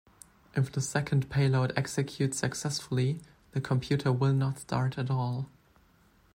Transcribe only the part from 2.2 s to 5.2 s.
successfully, the computer will not start at